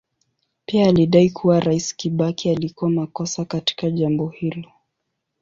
[0.65, 4.67] Pia alidai kuwa Rais Kibaki alikuwa makosa katika jambo hilo.